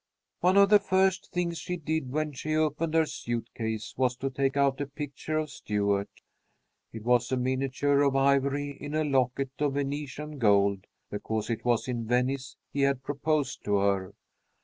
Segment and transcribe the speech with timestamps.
[0.39, 4.31] "One of the first things she did when she opened her suit case was to
[4.31, 6.09] take out a picture of Stuart.
[6.91, 11.87] It was a miniature on ivory in a locket of Venetian gold, because it was
[11.87, 14.15] in Venice he had proposed to her.